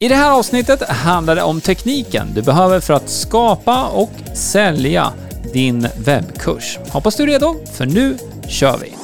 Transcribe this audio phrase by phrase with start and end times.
[0.00, 5.12] I det här avsnittet handlar det om tekniken du behöver för att skapa och sälja
[5.52, 6.78] din webbkurs.
[6.88, 8.94] Hoppas du är redo, för nu kör vi!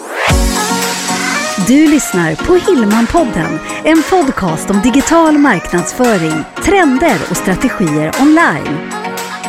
[1.67, 8.91] Du lyssnar på Hillmanpodden, en podcast om digital marknadsföring, trender och strategier online.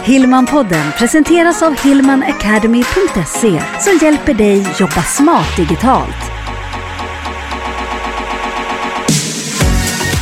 [0.04, 6.35] Hillmanpodden presenteras av hillmanacademy.se som hjälper dig jobba smart digitalt.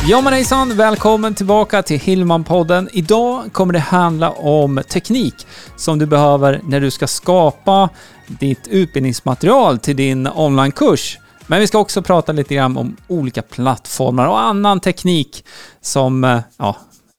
[0.06, 2.88] Ja men hejsan, välkommen tillbaka till Hillman-podden.
[2.92, 7.88] Idag kommer det handla om teknik som du behöver när du ska skapa
[8.26, 11.18] ditt utbildningsmaterial till din onlinekurs.
[11.46, 15.44] Men vi ska också prata lite grann om olika plattformar och annan teknik
[15.80, 16.76] som eh, ja,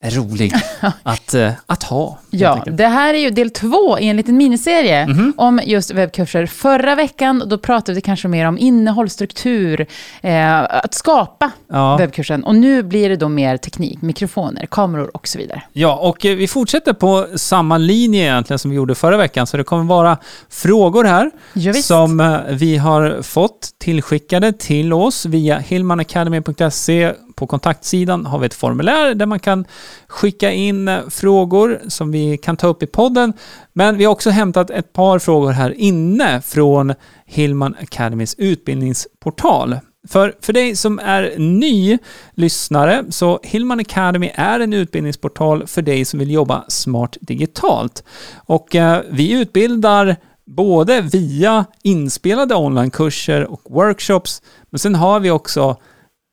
[0.10, 0.54] rolig
[1.04, 2.20] att, eh, att ha.
[2.30, 5.34] Ja, det här är ju del två i en liten miniserie Mhm.
[5.38, 6.46] om just webbkurser.
[6.46, 9.86] Förra veckan då pratade vi kanske mer om innehåll, struktur,
[10.22, 11.98] eh, att skapa Ja.
[11.98, 12.44] webbkursen.
[12.44, 15.62] Och nu blir det då mer teknik, mikrofoner, kameror och så vidare.
[15.74, 19.58] Ja, och eh, vi fortsätter på samma linje egentligen som vi gjorde förra veckan, så
[19.58, 20.18] det kommer vara
[20.50, 27.14] frågor här Ja, som eh, vi har fått tillskickade till oss via hillmanacademy.se.
[27.36, 29.66] På kontaktsidan har vi ett formulär där man kan
[30.08, 33.34] skicka in eh, frågor som vi kan ta upp i podden.
[33.74, 36.94] Men vi har också hämtat ett par frågor här inne från
[37.26, 39.80] Hillman Academys utbildningsportal.
[40.08, 41.98] För, för dig som är ny
[42.32, 48.04] lyssnare, så Hillman Academy är en utbildningsportal för dig som vill jobba smart digitalt.
[48.36, 55.78] Och eh, vi utbildar både via inspelade onlinekurser och workshops, men sen har vi också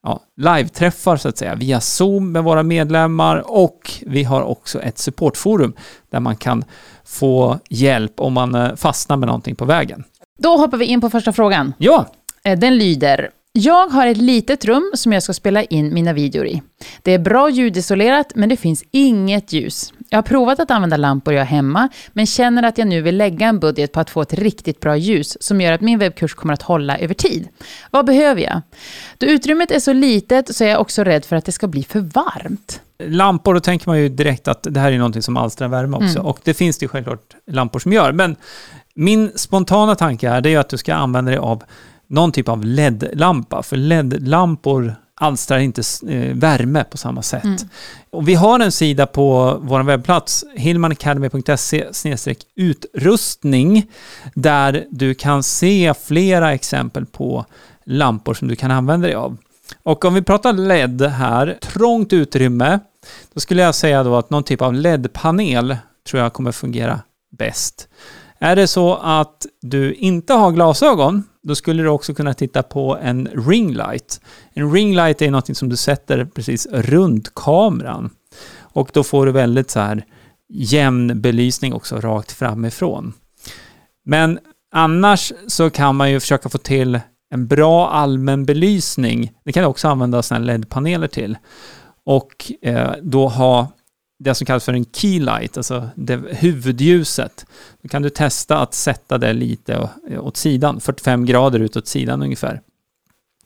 [0.03, 4.99] ja, live-träffar så att säga via Zoom med våra medlemmar och vi har också ett
[4.99, 5.73] supportforum
[6.11, 6.65] där man kan
[7.05, 10.05] få hjälp om man eh, fastnar med någonting på vägen.
[10.39, 11.75] Då hoppar vi in på första frågan.
[11.79, 12.07] Ja,
[12.45, 16.47] Eh, Den lyder, jag har ett litet rum som jag ska spela in mina videor
[16.47, 16.63] i.
[17.03, 19.93] Det är bra ljudisolerat, men det finns inget ljus.
[20.13, 23.17] Jag har provat att använda lampor jag har hemma, men känner att jag nu vill
[23.17, 26.35] lägga en budget på att få ett riktigt bra ljus som gör att min webbkurs
[26.35, 27.49] kommer att hålla över tid.
[27.91, 28.61] Vad behöver jag?
[29.19, 31.85] Då utrymmet är så litet så är jag också rädd för att det ska bli
[31.85, 32.81] för varmt.
[33.05, 36.19] lampor, då tänker man ju direkt att det här är någonting som alstrar värme också.
[36.19, 36.27] Mm.
[36.27, 38.13] Och det finns det ju självklart lampor som gör.
[38.13, 38.37] Men
[38.95, 41.63] min spontana tanke är det är att du ska använda dig av
[42.07, 43.63] någon typ av LED-lampa.
[43.63, 47.45] För LED-lampor alstrar inte eh, värme på samma sätt.
[47.45, 47.59] Mm.
[48.11, 51.85] Och vi har en sida på vår webbplats, hillmanacademy.se
[52.55, 53.87] utrustning,
[54.35, 57.45] där du kan se flera exempel på
[57.85, 59.37] lampor som du kan använda dig av.
[59.83, 62.79] Och om vi pratar LED här, trångt utrymme,
[63.35, 65.77] då skulle jag säga då att någon typ av LED-panel
[66.11, 67.01] tror jag kommer fungera
[67.39, 67.89] bäst.
[68.43, 72.99] Är det så att du inte har glasögon, då skulle du också kunna titta på
[73.03, 74.21] en ringlight.
[74.53, 78.11] En ringlight är något som du sätter precis runt kameran.
[78.59, 80.05] Och då får du väldigt så här
[80.49, 83.13] jämn belysning också rakt framifrån.
[84.05, 84.39] Men
[84.73, 89.33] annars så kan man ju försöka få till en bra allmän belysning.
[89.45, 91.37] Det kan du också använda sådana LED-paneler till.
[92.05, 93.69] Och eh, då ha
[94.23, 97.47] det som kallas för en keylight, alltså det huvudljuset.
[97.83, 99.89] Då kan du testa att sätta det lite
[100.19, 102.61] åt sidan, 45 grader ut åt sidan ungefär.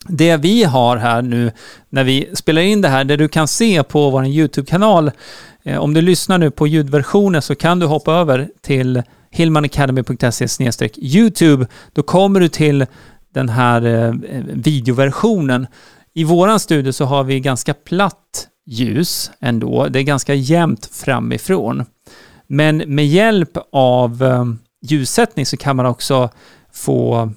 [0.09, 1.53] Det vi har här nu
[1.88, 5.10] när vi spelar in det här, det du kan se på vår YouTube-kanal,
[5.62, 11.66] eh, om du lyssnar nu på ljudversionen så kan du hoppa över till hillmanacademy.se YouTube.
[11.93, 12.87] Då kommer du till
[13.34, 15.66] den här eh, eh, videoversionen.
[16.14, 19.88] I våran studio så har vi ganska platt ljus ändå.
[19.88, 21.84] Det är ganska jämnt framifrån.
[22.47, 24.44] Men med hjälp av eh,
[24.82, 26.31] ljussättning så kan man också
[26.72, 27.31] få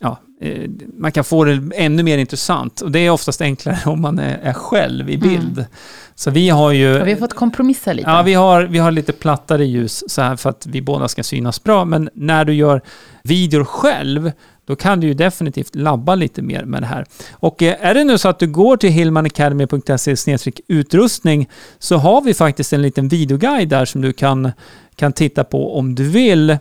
[0.00, 4.00] ja, eh, man kan få det ännu mer intressant och det är oftast enklare om
[4.00, 5.66] man är, själv i bild.
[6.14, 6.86] Så vi har ju...
[6.86, 8.10] Ja, vi har fått kompromissa lite.
[8.10, 11.22] Ja, vi har, vi har lite plattare ljus så här för att vi båda ska
[11.22, 11.84] synas bra.
[11.84, 12.80] Men när du gör
[13.22, 14.32] videor själv,
[14.66, 17.06] då kan du ju definitivt labba lite mer med det här.
[17.32, 20.36] Och eh, är det nu så att du går till hillmanacademy.se
[20.68, 21.48] utrustning
[21.78, 24.52] så har vi faktiskt en liten videoguide där som du kan,
[24.96, 26.58] kan titta på om du vill.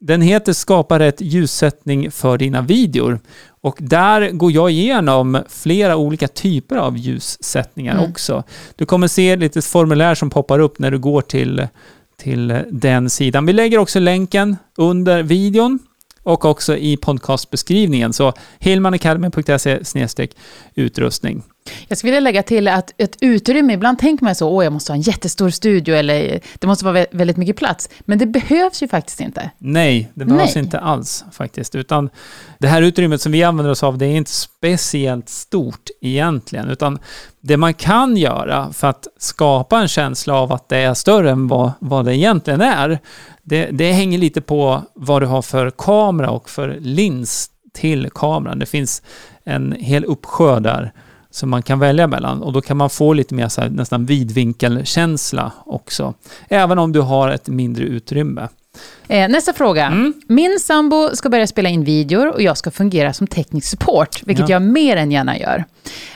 [0.00, 3.20] Den heter Skapa rätt ljussättning för dina videor.
[3.62, 8.10] Och där går jag igenom flera olika typer av ljussättningar Mm.
[8.10, 8.44] också.
[8.76, 11.66] Du kommer se lite formulär som poppar upp när du går till,
[12.16, 13.46] till den sidan.
[13.46, 15.78] Vi lägger också länken under videon
[16.22, 18.12] och också i podcastbeskrivningen.
[18.12, 19.84] Så hillmanacademy.se
[20.74, 21.42] utrustning.
[21.88, 24.92] Jag skulle vilja lägga till att ett utrymme, ibland tänker man så, åh jag måste
[24.92, 27.88] ha en jättestor studio eller det måste vara väldigt mycket plats.
[28.00, 29.50] Men det behövs ju faktiskt inte.
[29.58, 30.64] Nej, det behövs Nej.
[30.64, 31.74] inte alls faktiskt.
[31.74, 32.10] Utan
[32.58, 36.68] det här utrymmet som vi använder oss av, det är inte speciellt stort egentligen.
[36.68, 36.98] Utan
[37.40, 41.48] det man kan göra för att skapa en känsla av att det är större än
[41.48, 42.98] vad, vad det egentligen är,
[43.42, 48.58] det, det hänger lite på vad du har för kamera och för lins till kameran.
[48.58, 49.02] Det finns
[49.44, 50.92] en hel uppsjö där
[51.30, 54.06] som man kan välja mellan och då kan man få lite mer så här, nästan
[54.06, 56.14] vidvinkelkänsla också.
[56.48, 58.48] Även om du har ett mindre utrymme.
[59.08, 59.86] Eh, nästa fråga.
[59.86, 60.14] Mm.
[60.28, 64.48] Min sambo ska börja spela in videor och jag ska fungera som teknisk support, vilket
[64.48, 64.54] Ja.
[64.54, 65.64] jag mer än gärna gör.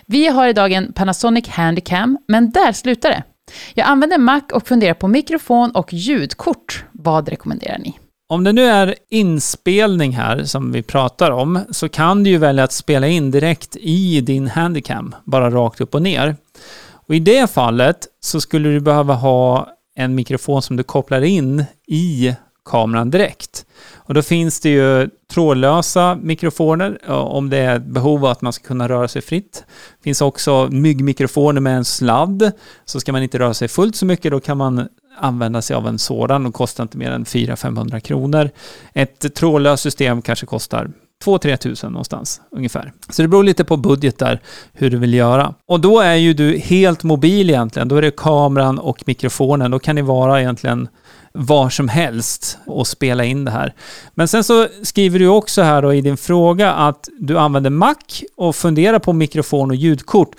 [0.07, 3.23] Vi har idag en Panasonic Handycam, men där slutar det.
[3.75, 6.85] Jag använder Mac och funderar på mikrofon och ljudkort.
[6.93, 7.99] Vad rekommenderar ni?
[8.29, 12.65] Om det nu är inspelning här som vi pratar om så kan du ju välja
[12.65, 16.37] att spela in direkt i din handicam, bara rakt upp och ner.
[17.07, 21.65] Och i det fallet så skulle du behöva ha en mikrofon som du kopplar in
[21.89, 23.67] i kameran direkt.
[23.95, 28.53] Och då finns det ju trådlösa mikrofoner om det är ett behov av att man
[28.53, 29.65] ska kunna röra sig fritt.
[29.99, 32.53] Det finns också myggmikrofoner med en sladd.
[32.85, 34.89] Så ska man inte röra sig fullt så mycket då kan man
[35.19, 38.51] använda sig av en sådan och kostar inte mer än 400-500 kronor.
[38.93, 40.91] Ett trådlöst system kanske kostar
[41.25, 42.93] 2-3 tusen någonstans ungefär.
[43.09, 44.41] Så det beror lite på budget där
[44.73, 45.55] hur du vill göra.
[45.67, 47.89] Och då är ju du helt mobil egentligen.
[47.89, 49.71] Då är det kameran och mikrofonen.
[49.71, 50.89] Då kan ni vara egentligen
[51.39, 53.75] var som helst och spela in det här.
[54.15, 57.95] Men sen så skriver du också här då i din fråga att du använder Mac
[58.37, 60.31] och funderar på mikrofon och ljudkort.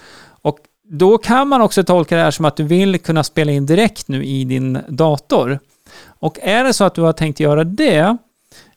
[0.41, 0.57] Och
[0.89, 4.07] då kan man också tolka det här som att du vill kunna spela in direkt
[4.07, 5.59] nu i din dator.
[6.05, 8.17] Och är det så att du har tänkt göra det,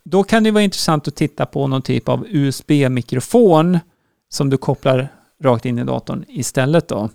[0.04, 3.78] då kan det vara intressant att titta på någon typ av USB-mikrofon
[4.28, 5.08] som du kopplar
[5.42, 7.08] rakt in i datorn istället då.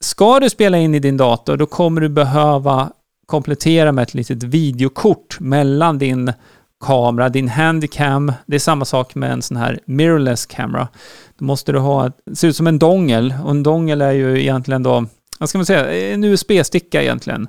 [0.00, 2.90] Ska du spela in i din dator, då kommer du behöva
[3.26, 6.32] komplettera med ett litet videokort mellan din
[6.84, 8.32] kamera, din handycam.
[8.46, 10.88] Det är samma sak med en sån här mirrorless camera.
[11.38, 14.40] Då måste du ha, det ser ut som en dongel och en dongel är ju
[14.40, 15.06] egentligen då,
[15.38, 17.48] vad ska man säga, en USB-sticka egentligen.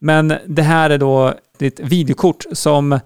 [0.00, 3.00] Men det här är då ditt videokort som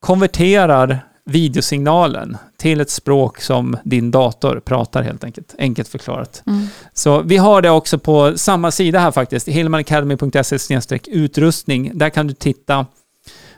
[0.00, 5.54] konverterar videosignalen till ett språk som din dator pratar helt enkelt.
[5.58, 6.42] Enkelt förklarat.
[6.46, 6.66] Mm.
[6.92, 11.90] Så vi har det också på samma sida här faktiskt, hillmanacademy.se utrustning.
[11.94, 12.86] Där kan du titta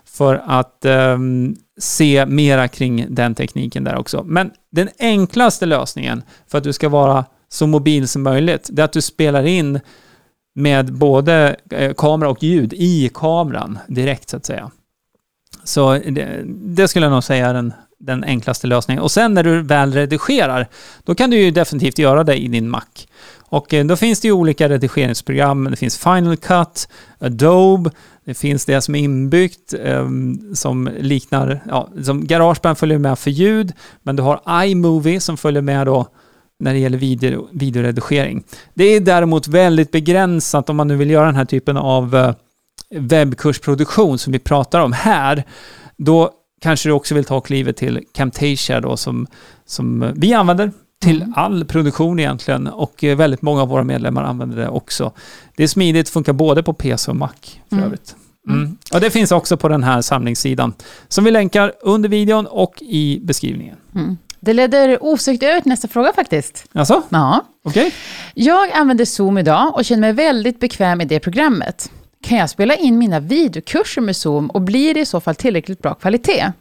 [0.04, 4.22] för att ehm, se mera kring den tekniken där också.
[4.24, 8.84] Men den enklaste lösningen för att du ska vara så mobil som möjligt, det är
[8.84, 9.80] att du spelar in
[10.54, 14.70] med både eh, kamera och ljud i kameran direkt så att säga.
[15.66, 19.02] Så det, det skulle jag nog säga är den, den enklaste lösningen.
[19.02, 20.66] Och sen när du väl redigerar,
[21.04, 22.82] då kan du ju definitivt göra det i din Mac.
[23.48, 25.64] Och eh, då finns det ju olika redigeringsprogram.
[25.64, 27.90] Det finns Final Cut, Adobe,
[28.24, 30.08] det finns det som är inbyggt eh,
[30.54, 33.72] som liknar, ja, som Garageband följer med för ljud,
[34.02, 36.06] men du har iMovie som följer med då
[36.58, 38.42] när det gäller video, videoredigering.
[38.74, 42.34] Det är däremot väldigt begränsat om man nu vill göra den här typen av eh,
[42.94, 45.44] webbkursproduktion som vi pratar om här.
[45.96, 46.30] Då
[46.60, 49.26] kanske du också vill ta klivet till Camtasia då som,
[49.66, 50.72] som vi använder
[51.02, 51.34] till Mm.
[51.36, 55.12] all produktion egentligen och väldigt många av våra medlemmar använder det också.
[55.56, 57.28] Det är smidigt, funkar både på PC och Mac
[57.68, 57.84] för Mm.
[57.84, 58.16] övrigt.
[58.48, 58.76] Mm.
[58.92, 60.72] Och det finns också på den här samlingssidan
[61.08, 63.76] som vi länkar under videon och i beskrivningen.
[63.94, 64.16] Mm.
[64.40, 66.64] Det leder osökt över till nästa fråga faktiskt.
[66.72, 67.44] Alltså, Ja.
[67.64, 67.92] okej?
[68.34, 71.90] Jag använder Zoom idag och känner mig väldigt bekväm i det programmet.
[72.26, 75.82] Kan jag spela in mina videokurser med Zoom och blir det i så fall tillräckligt
[75.82, 76.52] bra kvalitet?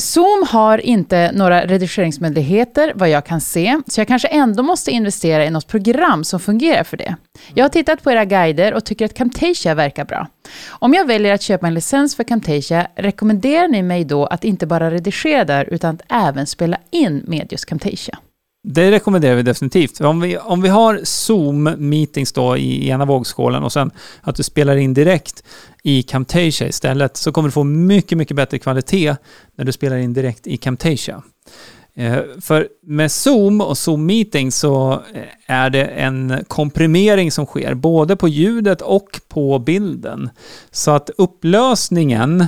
[0.00, 5.44] Zoom har inte några redigeringsmöjligheter vad jag kan se, så jag kanske ändå måste investera
[5.44, 7.16] i något program som fungerar för det.
[7.54, 10.26] Jag har tittat på era guider och tycker att Camtasia verkar bra.
[10.68, 14.66] Om jag väljer att köpa en licens för Camtasia, rekommenderar ni mig då att inte
[14.66, 18.18] bara redigera där, utan att även spela in med just Camtasia?
[18.62, 20.00] Det rekommenderar vi definitivt.
[20.00, 23.90] Om vi, om vi har Zoom-meetings då i ena vågskålen och sen
[24.20, 25.44] att du spelar in direkt
[25.82, 29.16] i Camtasia istället så kommer du få mycket, mycket bättre kvalitet
[29.56, 31.22] när du spelar in direkt i Camtasia.
[31.94, 38.16] Eh, för med Zoom och Zoom-meeting så eh, är det en komprimering som sker både
[38.16, 40.30] på ljudet och på bilden.
[40.70, 42.46] Så att upplösningen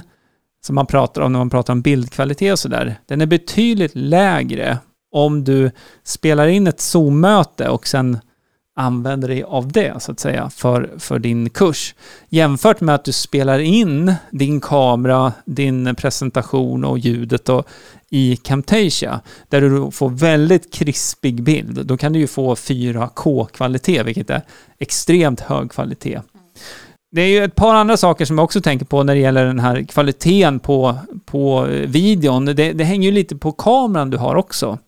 [0.65, 4.79] som man pratar om när man pratar om bildkvalitet och sådär, den är betydligt lägre
[5.13, 5.71] om du
[6.05, 8.19] spelar in ett Zoom-möte och sen
[8.77, 11.95] använder dig av det så att säga för, för din kurs.
[12.29, 17.69] Jämfört med att du spelar in din kamera, din presentation och ljudet och
[18.11, 21.87] i Camtasia där du får väldigt krispig bild.
[21.87, 24.43] Då kan du ju få 4K-kvalitet vilket är
[24.79, 26.21] extremt hög kvalitet.
[27.11, 29.45] Det är ju ett par andra saker som jag också tänker på när det gäller
[29.45, 32.45] den här kvaliteten på, på videon.
[32.45, 34.79] Det, det hänger ju lite på kameran du har också.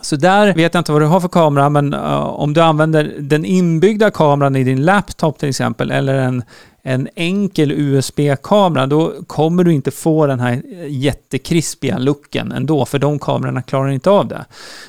[0.00, 3.14] Så där vet jag inte vad du har för kamera, men uh, om du använder
[3.18, 6.42] den inbyggda kameran i din laptop till exempel, eller en,
[6.82, 13.18] en enkel USB-kamera, då kommer du inte få den här jättekrispiga looken ändå, för de
[13.18, 14.44] kamerorna klarar inte av det.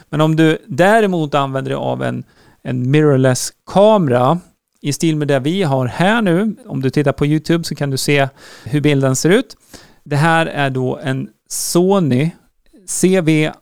[0.10, 2.24] Men om du däremot använder dig av en,
[2.64, 4.40] en mirrorless-kamera,
[4.82, 7.90] i stil med det vi har här nu, om du tittar på YouTube så kan
[7.90, 8.28] du se
[8.64, 9.58] hur bilden ser ut.
[10.04, 12.32] Det här är då en Sony
[13.02, 13.54] CVE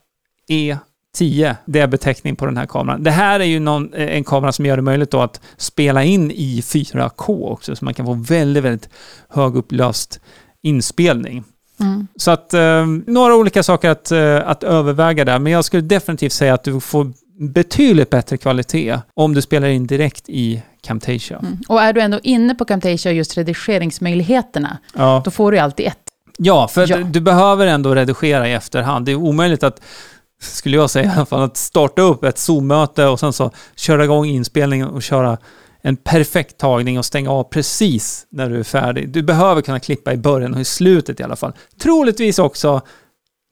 [1.17, 3.03] 10, det är beteckning på den här kameran.
[3.03, 6.03] Det här är ju någon, eh, en kamera som gör det möjligt då att spela
[6.03, 8.89] in i 4K också, så man kan få väldigt, väldigt
[9.29, 10.19] högupplöst
[10.63, 11.43] inspelning.
[11.79, 12.07] Mm.
[12.15, 16.33] Så att eh, några olika saker att, eh, att överväga där, men jag skulle definitivt
[16.33, 21.37] säga att du får betydligt bättre kvalitet om du spelar in direkt i Camtasia.
[21.37, 21.57] Mm.
[21.67, 25.21] Och är du ändå inne på Camtasia och just redigeringsmöjligheterna, ja.
[25.25, 25.97] då får du ju alltid ett.
[26.37, 26.97] Ja, för ja.
[26.97, 29.05] Du, du behöver ändå redigera i efterhand.
[29.05, 29.81] Det är omöjligt att
[30.43, 34.03] skulle jag säga i alla fall, att starta upp ett Zoom-möte och sen så köra
[34.03, 35.37] igång inspelningen och köra
[35.81, 39.09] en perfekt tagning och stänga av precis när du är färdig.
[39.09, 41.53] Du behöver kunna klippa i början och i slutet i alla fall.
[41.81, 42.81] Troligtvis också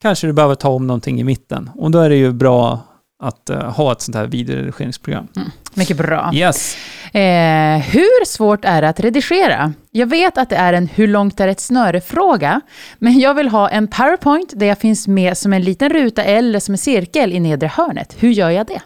[0.01, 2.79] kanske du behöver ta om någonting i mitten och då är det ju bra
[3.24, 5.27] att uh, ha ett sånt här videoredigeringsprogram.
[5.36, 6.31] Mm, mycket bra.
[6.33, 6.77] Yes.
[7.13, 9.74] Eh, hur svårt är det att redigera?
[9.93, 12.62] Jag vet att det är en hur långt är ett snöre-fråga,
[13.00, 16.60] men jag vill ha en powerpoint där jag finns med som en liten ruta eller
[16.60, 18.15] som en cirkel i nedre hörnet.
[18.19, 18.81] Hur gör jag det?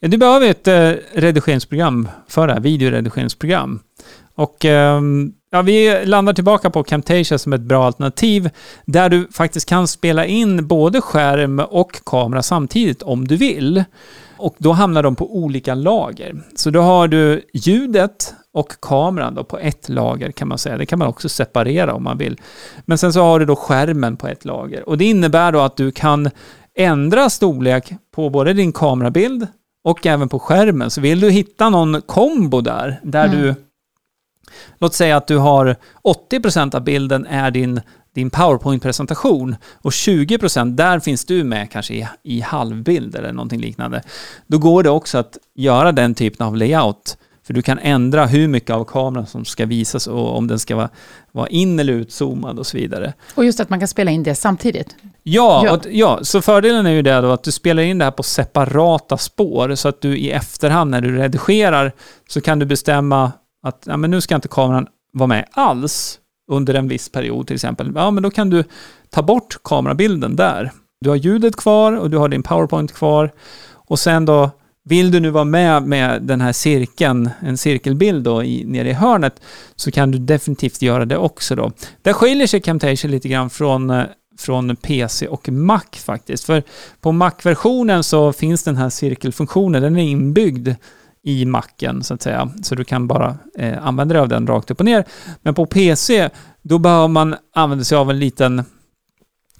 [0.00, 3.80] Ja, du behöver ett eh, redigeringsprogram för det här, videoredigeringsprogram.
[4.34, 5.00] Och eh,
[5.50, 8.50] ja, vi landar tillbaka på Camtasia som ett bra alternativ
[8.84, 13.84] där du faktiskt kan spela in både skärm och kamera samtidigt om du vill.
[14.36, 16.42] Och då hamnar de på olika lager.
[16.54, 20.76] Så då har du ljudet och kameran då på ett lager kan man säga.
[20.76, 22.40] Det kan man också separera om man vill.
[22.84, 24.88] Men sen så har du då skärmen på ett lager.
[24.88, 26.30] Och det innebär då att du kan
[26.74, 29.46] ändra storlek på både din kamerabild
[29.84, 30.90] och även på skärmen.
[30.90, 33.38] Så vill du hitta någon kombo där, där mm.
[33.38, 33.54] du
[34.78, 35.76] Låt säga att du har
[36.30, 37.80] 80% av bilden är din,
[38.14, 44.02] din PowerPoint-presentation och 20% där finns du med kanske i, i halvbild eller någonting liknande.
[44.46, 47.16] Då går det också att göra den typen av layout.
[47.46, 50.76] För du kan ändra hur mycket av kameran som ska visas och om den ska
[50.76, 50.88] vara,
[51.32, 53.12] vara in eller utzoomad och så vidare.
[53.34, 54.96] Och just att man kan spela in det samtidigt.
[55.22, 55.72] Ja, ja.
[55.72, 58.22] Och, ja, så fördelen är ju det då att du spelar in det här på
[58.22, 61.92] separata spår så att du i efterhand när du redigerar
[62.28, 63.32] så kan du bestämma
[63.66, 66.18] att ja, men nu ska inte kameran vara med alls
[66.50, 67.92] under en viss period till exempel.
[67.94, 68.64] Ja, men då kan du
[69.10, 70.72] ta bort kamerabilden där.
[71.00, 73.32] Du har ljudet kvar och du har din powerpoint kvar.
[73.72, 74.50] Och sen då,
[74.84, 78.92] vill du nu vara med med den här cirkeln, en cirkelbild då i, nere i
[78.92, 79.40] hörnet,
[79.76, 81.72] så kan du definitivt göra det också då.
[82.02, 84.04] Där skiljer sig Camtasia lite grann från eh,
[84.38, 86.44] från PC och Mac faktiskt.
[86.44, 86.62] För
[87.00, 90.68] på Mac-versionen så finns den här cirkelfunktionen, den är inbyggd
[91.22, 92.50] i macken så att säga.
[92.62, 95.04] Så du kan bara eh, använda dig av den rakt upp och ner.
[95.42, 96.30] Men på PC,
[96.62, 98.64] då behöver man använda sig av en liten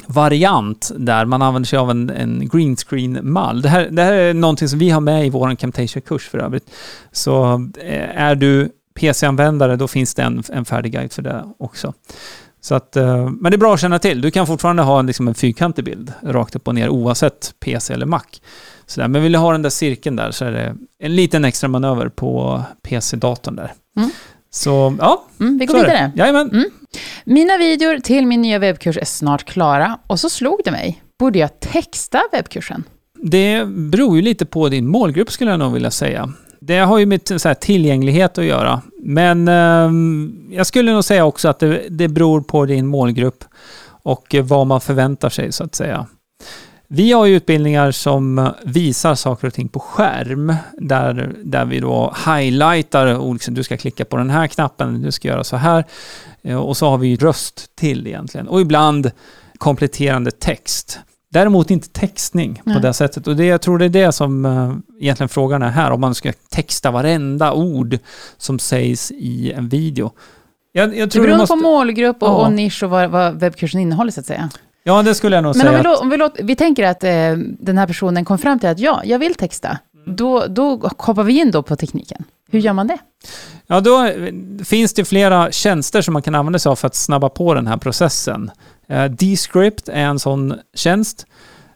[0.07, 3.63] variant där man använder sig av en, en green screen-mall.
[3.63, 6.71] Det här, det här är någonting som vi har med i vår Camtasia-kurs för övrigt.
[7.13, 11.95] Så eh, är du PC-användare, då finns det en, en färdig guide för det också.
[12.61, 14.21] Så att, eh, men det är bra att känna till.
[14.21, 17.95] Du kan fortfarande ha en, liksom en fyrkantig bild rakt upp och ner oavsett PC
[17.95, 18.23] eller Mac.
[18.87, 19.09] Sådär.
[19.09, 22.09] Men vill du ha den där cirkeln där så är det en liten extra manöver
[22.09, 23.73] på PC-datorn där.
[23.97, 24.11] Mm.
[24.55, 26.13] Så ja, mm, vi går vidare.
[26.15, 26.51] Jajamän.
[26.51, 26.71] Mm.
[27.25, 31.03] Mina videor till min nya webbkurs är snart klara och så slog det mig.
[31.19, 32.85] Borde jag texta webbkursen?
[33.23, 36.33] Det beror ju lite på din målgrupp skulle jag nog vilja säga.
[36.61, 38.83] Det har ju med så tillgänglighet att göra.
[39.03, 39.91] Men eh,
[40.57, 43.45] jag skulle nog säga också att det, det beror på din målgrupp
[44.03, 46.07] och vad man förväntar sig så att säga.
[46.95, 52.15] Vi har ju utbildningar som visar saker och ting på skärm, där, där vi då
[52.27, 55.85] highlightar olika, du ska klicka på den här knappen, du ska göra så här.
[56.43, 58.49] Eh, och så har vi röst till egentligen.
[58.49, 59.11] Och ibland
[59.59, 60.99] kompletterande text.
[61.31, 62.77] Däremot inte textning Nej.
[62.77, 63.27] på det sättet.
[63.27, 66.15] Och det, jag tror det är det som uh, egentligen frågan är här, om man
[66.15, 67.99] ska texta varenda ord
[68.37, 70.13] som sägs i en video.
[70.73, 71.53] Jag, jag det beror måste...
[71.53, 72.33] på målgrupp och, ja.
[72.33, 74.51] och nisch och vad, vad webbkursen innehåller så att säga.
[74.87, 75.83] Ja, det skulle jag nog Men säga.
[75.83, 77.11] Men om, om vi, låt, vi tänker att eh,
[77.59, 79.79] den här personen kom fram till att ja, jag vill texta.
[80.07, 82.25] Då, då hoppar vi in då på tekniken.
[82.51, 82.99] Hur gör man det?
[83.67, 84.11] Ja, då
[84.65, 87.67] finns det flera tjänster som man kan använda sig av för att snabba på den
[87.67, 88.51] här processen.
[88.89, 91.27] Eh, Descript är en sån tjänst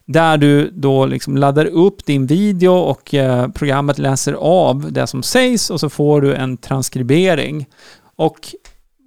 [0.04, 5.22] där du då liksom laddar upp din video och eh, programmet läser av det som
[5.22, 7.66] sägs och så får du en transkribering.
[8.16, 8.38] Och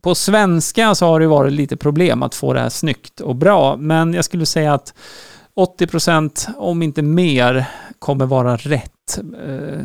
[0.02, 3.78] på svenska så har det varit lite problem att få det här snyggt och bra,
[3.78, 4.94] men jag skulle säga att
[5.56, 7.66] 80% om inte mer,
[8.00, 9.80] kommer vara rätt eh,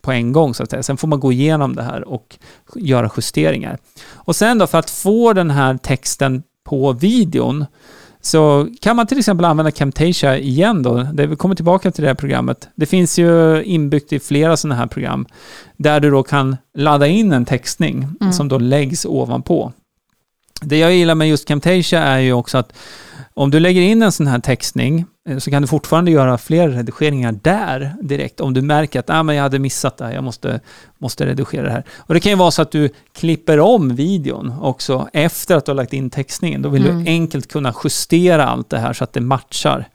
[0.00, 0.82] på en gång så att säga.
[0.82, 2.38] Sen får man gå igenom det här och
[2.74, 3.78] göra justeringar.
[4.12, 7.64] Och sen då för att få den här texten på videon
[8.26, 11.02] så kan man till exempel använda Camtasia igen då.
[11.02, 12.68] Det, vi kommer tillbaka till det här programmet.
[12.74, 15.26] Det finns ju inbyggt i flera sådana här program
[15.76, 18.32] där du då kan ladda in en textning mm.
[18.32, 19.72] som då läggs ovanpå.
[20.60, 22.72] Det jag gillar med just Camtasia är ju också att
[23.34, 25.04] om du lägger in en sån här textning
[25.38, 29.36] så kan du fortfarande göra fler redigeringar där direkt om du märker att ah, men
[29.36, 30.60] jag hade missat det här, jag måste,
[30.98, 31.84] måste redigera det här.
[31.96, 35.70] Och det kan ju vara så att du klipper om videon också efter att du
[35.70, 36.62] har lagt in textningen.
[36.62, 37.04] Då vill mm.
[37.04, 39.88] du enkelt kunna justera allt det här så att det matchar.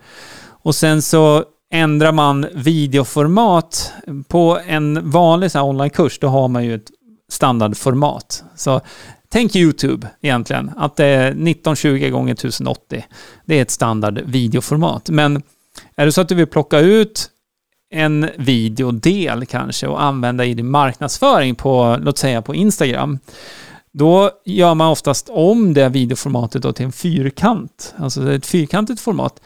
[0.64, 3.94] Och sen så ändrar man videoformat
[4.28, 6.92] på en vanlig onlinekurs, då har man ju ett
[7.30, 8.44] standardformat.
[8.56, 8.82] Så
[9.32, 13.06] Tänk YouTube egentligen, att det är 1920 gånger 1080.
[13.46, 15.10] Det är ett standard videoformat.
[15.10, 15.44] Men
[15.96, 17.30] är det så att du vill plocka ut
[17.94, 23.20] en videodel kanske och använda i din marknadsföring på, låt säga på Instagram,
[23.92, 29.42] då gör man oftast om det videoformatet då till en fyrkant, alltså ett fyrkantigt format.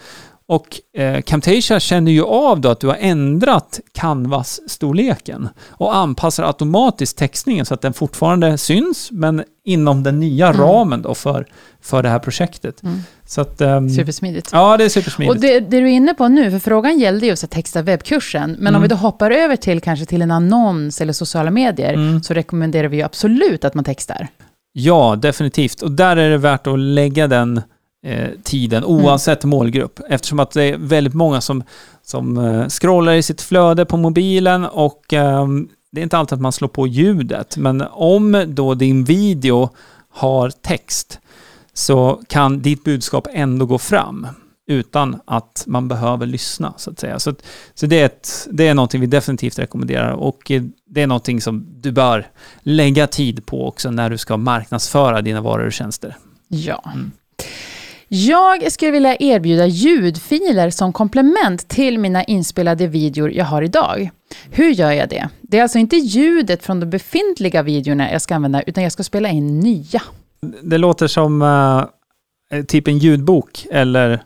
[0.47, 7.17] Och eh, Camtasia känner ju av då att du har ändrat canvas-storleken och anpassar automatiskt
[7.17, 10.61] textningen så att den fortfarande syns, men inom den nya mm.
[10.61, 11.45] ramen då för,
[11.81, 12.83] för det här projektet.
[12.83, 12.99] Mm.
[13.25, 14.49] Så att, um, supersmidigt.
[14.51, 15.35] Ja, det är supersmidigt.
[15.35, 18.51] Och det, det, du är inne på nu, för frågan gällde just att texta webbkursen,
[18.51, 18.75] men mm.
[18.75, 22.23] om vi då hoppar över till kanske till en annons eller sociala medier, mm.
[22.23, 24.27] så rekommenderar vi ju absolut att man textar.
[24.73, 25.81] Ja, definitivt.
[25.81, 27.61] Och där är det värt att lägga den
[28.05, 29.57] eh, tiden oavsett mm.
[29.57, 29.99] målgrupp.
[30.09, 31.63] Eftersom att det är väldigt många som,
[32.03, 35.47] som eh, scrollar i sitt flöde på mobilen och eh,
[35.91, 37.57] det är inte alltid att man slår på ljudet.
[37.57, 39.69] Men om då din video
[40.11, 41.19] har text
[41.73, 44.27] så kan ditt budskap ändå gå fram
[44.67, 47.19] utan att man behöver lyssna så att säga.
[47.19, 47.33] Så,
[47.73, 50.51] så det, är ett, det är någonting vi definitivt rekommenderar och
[50.85, 52.27] det är någonting som du bör
[52.59, 56.17] lägga tid på också när du ska marknadsföra dina varor och tjänster.
[56.47, 56.83] Ja.
[56.93, 57.11] Mm.
[58.15, 64.09] Jag skulle vilja erbjuda ljudfiler som komplement till mina inspelade videor jag har idag.
[64.51, 65.29] Hur gör jag det?
[65.41, 69.03] Det är alltså inte ljudet från de befintliga videorna jag ska använda, utan jag ska
[69.03, 70.01] spela in nya.
[70.63, 74.23] Det låter som uh, typ en ljudbok, eller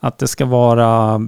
[0.00, 1.20] att det ska vara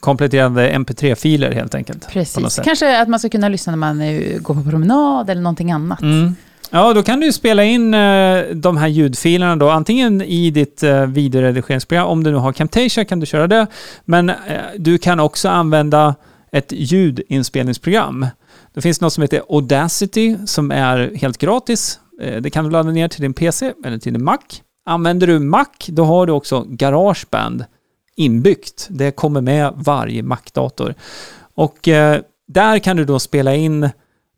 [0.00, 2.08] kompletterande mp3-filer helt enkelt.
[2.08, 3.98] Precis, kanske att man ska kunna lyssna när man
[4.42, 6.02] går på promenad eller någonting annat.
[6.02, 6.34] Mm.
[6.70, 11.06] Ja, då kan du spela in eh, de här ljudfilerna då, antingen i ditt eh,
[11.06, 13.66] videoredigeringsprogram, om du nu har Camtasia kan du köra det,
[14.04, 14.34] men eh,
[14.78, 16.14] du kan också använda
[16.52, 18.26] ett ljudinspelningsprogram.
[18.74, 22.00] Det finns något som heter Audacity som är helt gratis.
[22.20, 24.38] Eh, det kan du ladda ner till din PC eller till din Mac.
[24.86, 27.64] Använder du Mac, då har du också Garageband
[28.16, 28.86] inbyggt.
[28.90, 30.94] Det kommer med varje Mac-dator.
[31.54, 33.90] Och eh, där kan du då spela in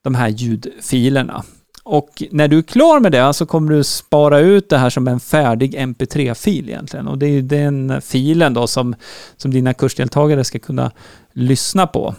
[0.03, 1.45] de här ljudfilerna.
[1.91, 5.09] Och när du är klar med det så kommer du spara ut det här som
[5.09, 7.09] en färdig mp3-fil egentligen.
[7.09, 8.95] Och det är ju den filen då som,
[9.37, 10.93] som dina kursdeltagare ska kunna
[11.33, 12.15] lyssna på.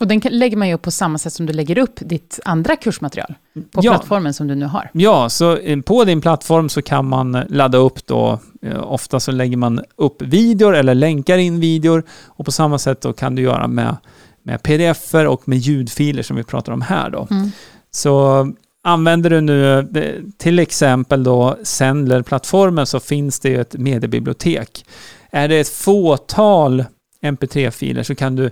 [0.00, 2.76] Och den lägger man ju upp på samma sätt som du lägger upp ditt andra
[2.76, 3.34] kursmaterial
[3.70, 3.92] på ja.
[3.92, 4.90] plattformen som du nu har.
[4.92, 9.32] Ja, så eh, på din plattform så kan man ladda upp då, eh, ofta så
[9.32, 13.42] lägger man upp videor eller länkar in videor och på samma sätt då kan du
[13.42, 13.96] göra med,
[14.42, 17.26] med pdf-er och med ljudfiler som vi pratar om här då.
[17.30, 17.50] Mm.
[17.90, 18.46] Så
[18.88, 24.84] Använder du nu eh, till exempel då Sendler-plattformen så finns det ju ett mediebibliotek.
[25.30, 26.84] Är det ett fåtal
[27.22, 28.50] mp3-filer så kan du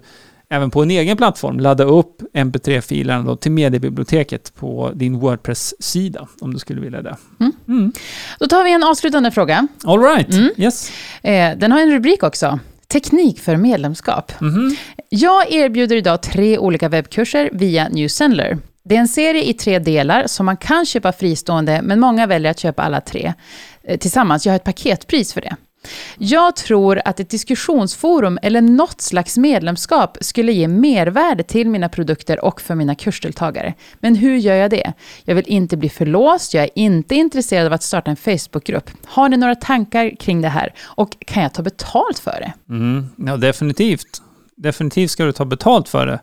[0.48, 6.58] även på en egen plattform ladda upp mp3-filerna till mediebiblioteket på din Wordpress-sida om du
[6.58, 7.16] skulle vilja det.
[7.40, 7.52] Mm.
[7.68, 7.92] Mm.
[8.38, 9.68] Då tar vi en avslutande fråga.
[9.84, 10.34] All right.
[10.34, 10.50] Mm.
[10.56, 10.92] Yes.
[11.22, 12.58] Eh, den har en rubrik också.
[12.88, 14.32] Teknik för medlemskap.
[14.38, 14.76] -hmm.
[15.08, 18.58] Jag erbjuder idag tre olika webbkurser via New Sendler.
[18.88, 22.50] Det är en serie i tre delar som man kan köpa fristående, men många väljer
[22.50, 23.34] att köpa alla tre
[23.82, 24.46] eh, tillsammans.
[24.46, 25.56] Jag har ett paketpris för det.
[26.18, 32.44] Jag tror att ett diskussionsforum eller något slags medlemskap skulle ge mervärde till mina produkter
[32.44, 33.74] och för mina kursdeltagare.
[34.00, 34.92] Men hur gör jag det?
[35.24, 38.90] Jag vill inte bli förlåst, jag är inte intresserad av att starta en Facebookgrupp.
[39.04, 40.74] Har ni några tankar kring det här?
[40.82, 42.74] Och kan jag ta betalt för det?
[42.74, 44.22] Mm, ja, definitivt.
[44.56, 46.20] definitivt ska du ta betalt för det.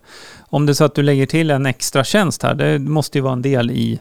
[0.53, 3.21] Om det är så att du lägger till en extra tjänst här, det måste ju
[3.21, 3.99] vara en del i,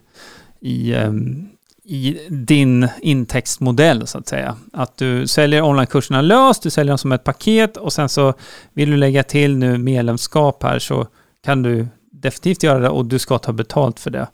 [0.60, 1.48] i, ehm,
[1.84, 4.56] i din intäktsmodell så att säga.
[4.72, 8.34] Att du säljer onlinekurserna löst, du säljer dem som ett paket och sen så
[8.72, 11.06] vill du lägga till nu medlemskap här så
[11.44, 14.26] kan du definitivt göra det och du ska ta betalt för det.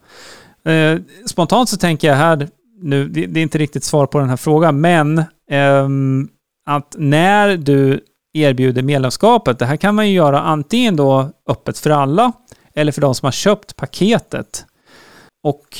[0.72, 2.48] Eh, spontant så tänker jag här,
[2.83, 5.18] nu, det, det, är inte riktigt svar på den här frågan, men
[5.50, 5.88] eh,
[6.66, 8.00] att när du
[8.42, 12.33] erbjuder medlemskapet, det här kan man ju göra antingen då öppet för alla
[12.74, 14.66] eller för de som har köpt paketet.
[15.42, 15.79] Och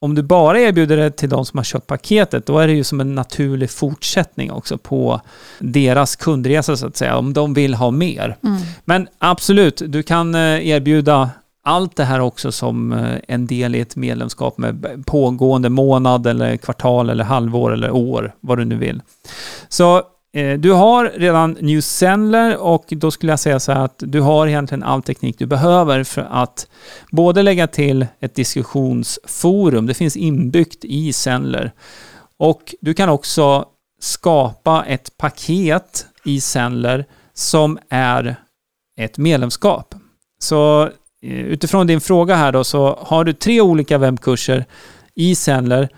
[0.00, 2.84] om du bara erbjuder det till de som har köpt paketet, då är det ju
[2.84, 5.20] som en naturlig fortsättning också på
[5.58, 8.36] deras kundresa så att säga, om de vill ha mer.
[8.44, 8.62] Mm.
[8.84, 11.30] Men absolut, du kan eh, erbjuda
[11.64, 16.56] allt det här också som eh, en del i ett medlemskap med pågående månad eller
[16.56, 19.02] kvartal eller halvår eller år, vad du nu vill.
[19.68, 23.94] Så Eh, du har redan New Sendler och då skulle jag säga så här att
[23.98, 26.66] du har egentligen all teknik du behöver för att
[27.10, 31.72] både lägga till ett diskussionsforum, det finns inbyggt i Sendler,
[32.36, 33.64] och du kan också
[34.00, 38.36] skapa ett paket i Sendler som är
[39.00, 39.94] ett medlemskap.
[40.38, 40.82] Så
[41.22, 44.64] eh, utifrån din fråga här då så har du tre olika webbkurser
[45.14, 45.88] i Sendler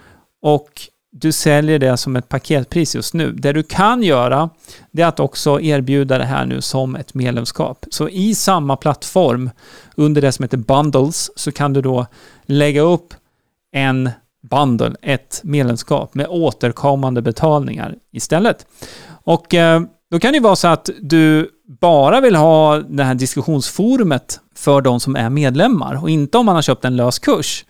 [0.42, 0.70] och
[1.16, 3.32] du säljer det som ett paketpris just nu.
[3.32, 4.50] Det du kan göra
[4.90, 7.86] det är att också erbjuda det här nu som ett medlemskap.
[7.90, 9.50] Så i samma plattform
[9.94, 12.06] under det som heter Bundles så kan du då
[12.46, 13.14] lägga upp
[13.72, 14.10] en
[14.50, 18.66] bundle, ett medlemskap med återkommande betalningar istället.
[19.06, 21.50] Och eh, då kan det vara så att du
[21.80, 26.54] bara vill ha det här diskussionsforumet för de som är medlemmar och inte om man
[26.54, 27.64] har köpt en lös kurs.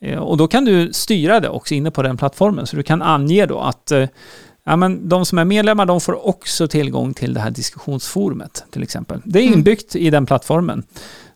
[0.00, 2.66] Eh, och då kan du styra det också inne på den plattformen.
[2.66, 4.08] Så du kan ange då att eh,
[4.64, 8.82] ja, men de som är medlemmar de får också tillgång till det här diskussionsforumet till
[8.82, 9.20] exempel.
[9.24, 9.54] Det är mm.
[9.54, 10.06] inbyggt mm.
[10.06, 10.82] i den plattformen.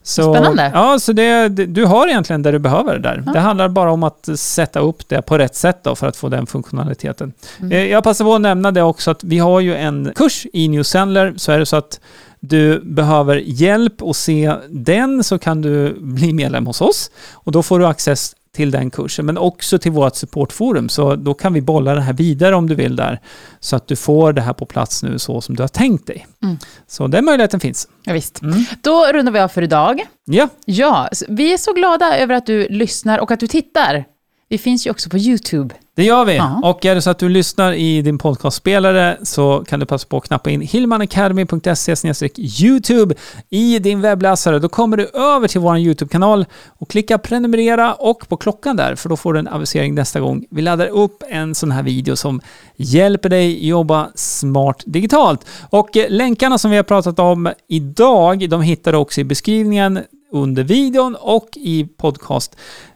[0.05, 0.70] Så, Spännande.
[0.75, 3.22] Ja, så det, du har egentligen det du behöver där.
[3.27, 3.33] Ja.
[3.33, 6.29] Det handlar bara om att sätta upp det på rätt sätt då för att få
[6.29, 7.33] den funktionaliteten.
[7.61, 7.72] Mm.
[7.72, 10.68] Eh, jag passar på att nämna det också att vi har ju en kurs i
[10.68, 12.01] New Sendler, så är det så att
[12.40, 17.62] du behöver hjälp att se den så kan du bli medlem hos oss och då
[17.62, 20.88] får du access till den kursen, men också till vårt supportforum.
[20.88, 23.20] Så då kan vi bolla det här vidare om du vill där,
[23.60, 26.26] så att du får det här på plats nu så som du har tänkt dig.
[26.42, 26.56] Mm.
[26.86, 27.88] Så den möjligheten finns.
[28.04, 28.42] Ja, visst.
[28.42, 28.64] Mm.
[28.80, 30.00] Då rundar vi av för idag.
[30.24, 30.48] Ja.
[30.64, 34.04] Ja, vi är så glada över att du lyssnar och att du tittar.
[34.48, 35.74] Vi finns ju också på YouTube.
[35.94, 36.37] Det gör vi.
[36.37, 36.61] Ja.
[36.62, 40.16] Och är det så att du lyssnar i din podcastspelare så kan du passa på
[40.16, 43.14] att knappa in hillmanacademy.se YouTube
[43.50, 44.59] i din webbläsare.
[44.59, 49.09] Då kommer du över till vår YouTube-kanal och klicka prenumerera och på klockan där för
[49.09, 52.40] då får du en avisering nästa gång vi laddar upp en sån här video som
[52.76, 55.46] hjälper dig jobba smart digitalt.
[55.70, 60.00] Och eh, länkarna som vi har pratat om idag, de hittar du också i beskrivningen
[60.33, 61.85] under videon och i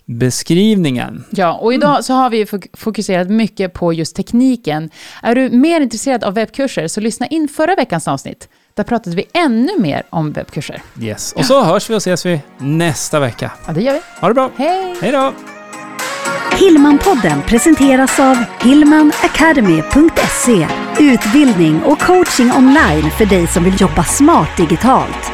[0.06, 1.24] podcastbeskrivningen.
[1.30, 4.90] Ja, och idag så har vi fokuserat mycket på just tekniken.
[5.22, 8.48] Är du mer intresserad av webbkurser så lyssna in förra veckans avsnitt.
[8.74, 10.82] Där pratade vi ännu mer om webbkurser.
[11.00, 13.50] Yes, och så hörs vi och ses vi nästa vecka.
[13.66, 14.00] Ja, det gör vi.
[14.20, 14.50] Ha det bra.
[14.56, 14.96] Hej!
[15.00, 15.32] Hej då!
[16.58, 20.66] Hillmanpodden presenteras av hillmanacademy.se
[21.00, 25.32] Utbildning och coaching online för dig som vill jobba smart digitalt.